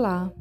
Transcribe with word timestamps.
Olá, 0.00 0.32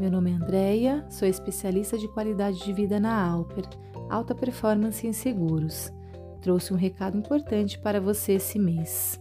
meu 0.00 0.10
nome 0.10 0.30
é 0.30 0.34
Andreia, 0.34 1.04
sou 1.10 1.28
especialista 1.28 1.98
de 1.98 2.08
qualidade 2.08 2.64
de 2.64 2.72
vida 2.72 2.98
na 2.98 3.14
Alper, 3.14 3.66
Alta 4.08 4.34
Performance 4.34 5.06
em 5.06 5.12
Seguros. 5.12 5.92
Trouxe 6.40 6.72
um 6.72 6.78
recado 6.78 7.18
importante 7.18 7.78
para 7.78 8.00
você 8.00 8.32
esse 8.32 8.58
mês. 8.58 9.20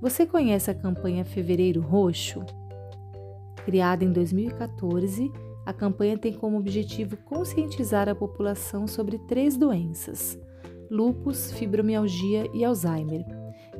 Você 0.00 0.26
conhece 0.26 0.72
a 0.72 0.74
campanha 0.74 1.24
Fevereiro 1.24 1.80
Roxo? 1.80 2.44
Criada 3.64 4.04
em 4.04 4.10
2014, 4.10 5.30
a 5.64 5.72
campanha 5.72 6.18
tem 6.18 6.32
como 6.32 6.58
objetivo 6.58 7.16
conscientizar 7.18 8.08
a 8.08 8.14
população 8.16 8.88
sobre 8.88 9.18
três 9.18 9.56
doenças: 9.56 10.36
lúpus, 10.90 11.52
fibromialgia 11.52 12.50
e 12.52 12.64
Alzheimer, 12.64 13.24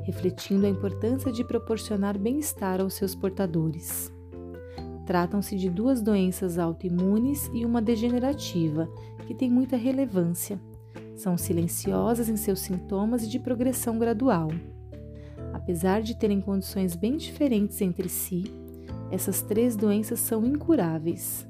refletindo 0.04 0.67
a 0.67 0.71
importância 0.71 1.32
de 1.32 1.43
proporcionar 1.43 2.17
bem-estar 2.17 2.81
aos 2.81 2.95
seus 2.95 3.13
portadores. 3.13 4.20
Tratam-se 5.11 5.57
de 5.57 5.69
duas 5.69 6.00
doenças 6.00 6.57
autoimunes 6.57 7.51
e 7.53 7.67
uma 7.67 7.82
degenerativa, 7.82 8.89
que 9.27 9.35
tem 9.35 9.51
muita 9.51 9.77
relevância. 9.77 10.61
São 11.17 11.37
silenciosas 11.37 12.29
em 12.29 12.37
seus 12.37 12.61
sintomas 12.61 13.25
e 13.25 13.29
de 13.29 13.41
progressão 13.41 13.99
gradual. 13.99 14.53
Apesar 15.53 16.01
de 16.01 16.17
terem 16.17 16.41
condições 16.41 16.95
bem 16.95 17.17
diferentes 17.17 17.81
entre 17.81 18.09
si, 18.09 18.45
essas 19.11 19.43
três 19.43 19.75
doenças 19.75 20.21
são 20.21 20.46
incuráveis. 20.46 21.45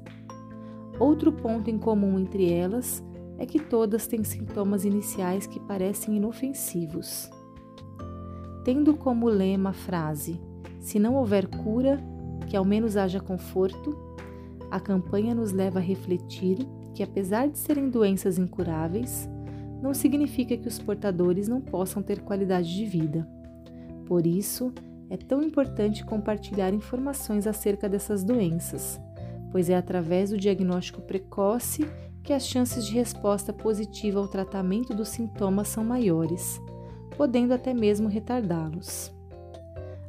Outro 0.99 1.31
ponto 1.31 1.69
em 1.69 1.77
comum 1.77 2.17
entre 2.17 2.51
elas 2.51 3.03
é 3.37 3.45
que 3.45 3.59
todas 3.59 4.07
têm 4.07 4.23
sintomas 4.23 4.85
iniciais 4.85 5.45
que 5.45 5.59
parecem 5.59 6.17
inofensivos. 6.17 7.29
Tendo 8.65 8.95
como 8.95 9.29
lema 9.29 9.69
a 9.69 9.73
frase: 9.73 10.41
Se 10.79 10.97
não 10.97 11.13
houver 11.13 11.45
cura, 11.45 12.03
que 12.51 12.57
ao 12.57 12.65
menos 12.65 12.97
haja 12.97 13.21
conforto, 13.21 13.97
a 14.69 14.77
campanha 14.77 15.33
nos 15.33 15.53
leva 15.53 15.79
a 15.79 15.81
refletir 15.81 16.57
que, 16.93 17.01
apesar 17.01 17.47
de 17.47 17.57
serem 17.57 17.89
doenças 17.89 18.37
incuráveis, 18.37 19.29
não 19.81 19.93
significa 19.93 20.57
que 20.57 20.67
os 20.67 20.77
portadores 20.77 21.47
não 21.47 21.61
possam 21.61 22.03
ter 22.03 22.19
qualidade 22.19 22.75
de 22.75 22.83
vida. 22.83 23.25
Por 24.05 24.27
isso, 24.27 24.73
é 25.09 25.15
tão 25.15 25.41
importante 25.41 26.03
compartilhar 26.03 26.73
informações 26.73 27.47
acerca 27.47 27.87
dessas 27.87 28.21
doenças, 28.21 28.99
pois 29.49 29.69
é 29.69 29.77
através 29.77 30.31
do 30.31 30.37
diagnóstico 30.37 31.01
precoce 31.03 31.87
que 32.21 32.33
as 32.33 32.45
chances 32.45 32.85
de 32.85 32.93
resposta 32.93 33.53
positiva 33.53 34.19
ao 34.19 34.27
tratamento 34.27 34.93
dos 34.93 35.07
sintomas 35.07 35.69
são 35.69 35.85
maiores, 35.85 36.59
podendo 37.15 37.53
até 37.53 37.73
mesmo 37.73 38.09
retardá-los. 38.09 39.20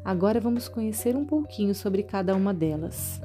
Agora 0.04 0.40
vamos 0.40 0.66
conhecer 0.66 1.14
um 1.14 1.24
pouquinho 1.24 1.74
sobre 1.74 2.02
cada 2.02 2.34
uma 2.34 2.52
delas. 2.52 3.20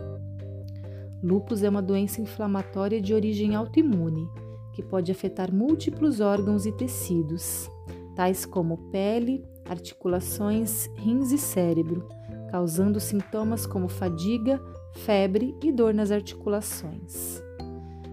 Lúpus 1.24 1.64
é 1.64 1.70
uma 1.70 1.82
doença 1.82 2.22
inflamatória 2.22 3.02
de 3.02 3.16
origem 3.16 3.56
autoimune, 3.56 4.30
que 4.74 4.84
pode 4.84 5.12
afetar 5.12 5.52
múltiplos 5.52 6.20
órgãos 6.20 6.68
e 6.68 6.72
tecidos, 6.72 7.68
tais 8.16 8.46
como 8.46 8.78
pele, 8.92 9.44
articulações, 9.68 10.88
rins 10.96 11.32
e 11.32 11.38
cérebro, 11.40 12.08
causando 12.52 13.00
sintomas 13.00 13.66
como 13.66 13.88
fadiga, 13.88 14.62
febre 14.94 15.56
e 15.64 15.72
dor 15.72 15.96
nas 15.96 16.12
articulações. 16.12 17.42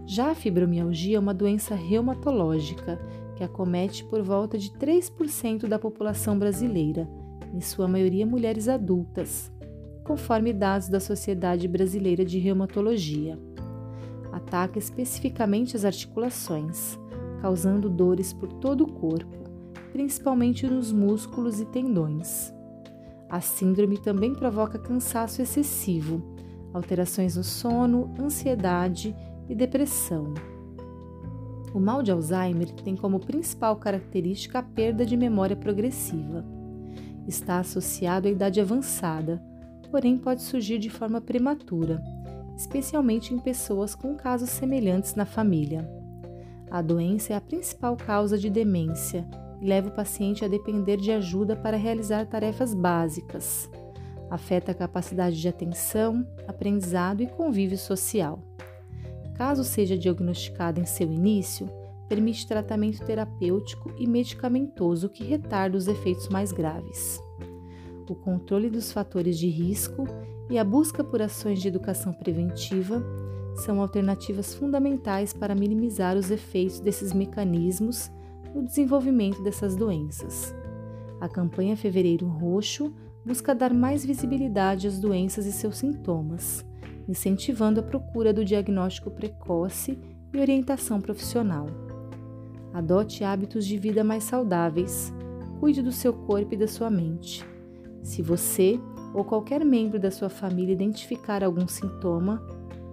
Já 0.07 0.31
a 0.31 0.35
fibromialgia 0.35 1.19
é 1.19 1.21
uma 1.21 1.35
doença 1.35 1.75
reumatológica 1.75 2.99
que 3.37 3.45
acomete 3.45 4.05
por 4.05 4.23
volta 4.23 4.57
de 4.57 4.71
3% 4.71 5.67
da 5.67 5.79
população 5.79 6.39
brasileira 6.39 7.07
em 7.55 7.61
sua 7.61 7.87
maioria 7.87 8.27
mulheres 8.27 8.69
adultas, 8.69 9.51
conforme 10.03 10.53
dados 10.53 10.89
da 10.89 10.99
Sociedade 10.99 11.69
Brasileira 11.69 12.25
de 12.25 12.39
Reumatologia. 12.39 13.39
Ataca 14.33 14.77
especificamente 14.77 15.77
as 15.77 15.85
articulações, 15.85 16.99
causando 17.41 17.89
dores 17.89 18.33
por 18.33 18.53
todo 18.55 18.83
o 18.83 18.93
corpo, 18.93 19.45
principalmente 19.93 20.67
nos 20.67 20.93
músculos 20.93 21.61
e 21.61 21.65
tendões. 21.65 22.53
A 23.31 23.41
síndrome 23.41 23.99
também 23.99 24.35
provoca 24.35 24.77
cansaço 24.77 25.41
excessivo, 25.41 26.23
alterações 26.73 27.37
no 27.37 27.45
sono, 27.45 28.13
ansiedade 28.21 29.15
e 29.49 29.55
depressão. 29.55 30.35
O 31.73 31.79
mal 31.79 32.03
de 32.03 32.11
Alzheimer 32.11 32.71
tem 32.73 32.97
como 32.97 33.21
principal 33.21 33.77
característica 33.77 34.59
a 34.59 34.63
perda 34.63 35.07
de 35.07 35.17
memória 35.17 35.57
progressiva 35.57 36.54
está 37.27 37.59
associado 37.59 38.29
à 38.29 38.31
idade 38.31 38.61
avançada, 38.61 39.43
porém 39.91 40.19
pode 40.19 40.43
surgir 40.43 40.79
de 40.79 40.91
forma 40.91 41.21
prematura, 41.21 42.03
especialmente 42.57 43.33
em 43.33 43.39
pessoas 43.39 43.95
com 43.95 44.15
casos 44.15 44.51
semelhantes 44.51 45.15
na 45.15 45.25
família. 45.25 45.89
A 46.71 46.83
doença 46.83 47.33
é 47.33 47.37
a 47.37 47.41
principal 47.41 47.97
causa 47.97 48.37
de 48.37 48.51
demência 48.51 49.27
e 49.61 49.67
leva 49.67 49.89
o 49.89 49.95
paciente 49.95 50.45
a 50.45 50.49
depender 50.49 50.97
de 50.97 51.13
ajuda 51.13 51.55
para 51.55 51.77
realizar 51.77 52.27
tarefas 52.27 52.75
básicas. 52.75 53.71
Afeta 54.31 54.73
a 54.73 54.75
capacidade 54.75 55.41
de 55.41 55.49
atenção, 55.49 56.27
aprendizado 56.49 57.23
e 57.23 57.27
convívio 57.27 57.79
social. 57.79 58.43
Caso 59.35 59.63
seja 59.63 59.97
diagnosticada 59.97 60.81
em 60.81 60.85
seu 60.85 61.11
início, 61.13 61.69
permite 62.15 62.47
tratamento 62.47 63.05
terapêutico 63.05 63.93
e 63.99 64.07
medicamentoso 64.07 65.09
que 65.09 65.25
retarda 65.25 65.77
os 65.77 65.89
efeitos 65.89 66.29
mais 66.29 66.53
graves. 66.53 67.21
O 68.09 68.15
controle 68.15 68.71
dos 68.71 68.93
fatores 68.93 69.37
de 69.37 69.49
risco 69.49 70.05
e 70.49 70.57
a 70.57 70.63
busca 70.63 71.03
por 71.03 71.21
ações 71.21 71.61
de 71.61 71.67
educação 71.67 72.13
preventiva 72.13 73.03
são 73.57 73.81
alternativas 73.81 74.55
fundamentais 74.55 75.33
para 75.33 75.57
minimizar 75.57 76.17
os 76.17 76.31
efeitos 76.31 76.79
desses 76.79 77.13
mecanismos 77.13 78.13
no 78.55 78.63
desenvolvimento 78.63 79.43
dessas 79.43 79.75
doenças. 79.75 80.55
A 81.21 81.29
campanha 81.29 81.77
Fevereiro 81.77 82.29
Roxo 82.29 82.95
busca 83.27 83.53
dar 83.53 83.75
mais 83.75 84.05
visibilidade 84.05 84.87
às 84.87 85.01
doenças 85.01 85.47
e 85.47 85.53
seus 85.53 85.79
sintomas, 85.79 86.65
incentivando 87.09 87.81
a 87.81 87.83
procura 87.83 88.33
do 88.33 88.45
diagnóstico 88.45 89.11
precoce 89.11 89.99
e 90.33 90.39
orientação 90.39 91.01
profissional. 91.01 91.84
Adote 92.75 93.23
hábitos 93.23 93.65
de 93.65 93.79
vida 93.79 94.03
mais 94.03 94.25
saudáveis. 94.25 95.15
Cuide 95.61 95.81
do 95.81 95.93
seu 95.93 96.13
corpo 96.13 96.55
e 96.55 96.57
da 96.57 96.67
sua 96.67 96.91
mente. 96.91 97.47
Se 98.03 98.21
você 98.21 98.81
ou 99.15 99.25
qualquer 99.25 99.65
membro 99.65 99.97
da 99.97 100.11
sua 100.11 100.29
família 100.29 100.73
identificar 100.73 101.45
algum 101.45 101.69
sintoma, 101.69 102.43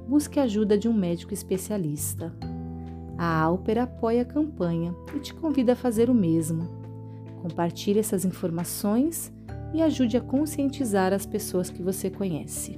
busque 0.08 0.40
ajuda 0.40 0.78
de 0.78 0.88
um 0.88 0.94
médico 0.94 1.34
especialista. 1.34 2.32
A 3.18 3.42
Alper 3.42 3.80
apoia 3.80 4.22
a 4.22 4.26
campanha 4.26 4.94
e 5.16 5.20
te 5.20 5.34
convida 5.34 5.74
a 5.74 5.76
fazer 5.76 6.12
o 6.12 6.14
mesmo. 6.14 6.70
Compartilhe 7.42 8.00
essas 8.00 8.24
informações 8.24 9.34
e 9.74 9.82
ajude 9.82 10.16
a 10.16 10.22
conscientizar 10.22 11.12
as 11.12 11.26
pessoas 11.26 11.72
que 11.72 11.82
você 11.82 12.08
conhece. 12.08 12.78